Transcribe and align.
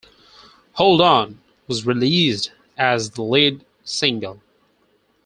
"Hold 0.73 0.99
On" 0.99 1.41
was 1.67 1.85
released 1.85 2.51
as 2.75 3.11
the 3.11 3.21
lead 3.21 3.63
single. 3.83 4.41